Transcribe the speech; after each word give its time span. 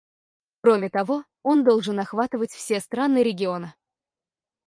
Кроме 0.63 0.89
того, 0.89 1.25
он 1.43 1.63
должен 1.63 1.99
охватывать 1.99 2.49
все 2.51 2.79
страны 2.79 3.21
региона. 3.21 3.75